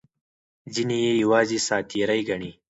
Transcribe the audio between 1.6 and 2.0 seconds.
ساعت